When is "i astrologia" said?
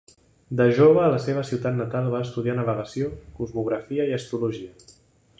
4.13-4.91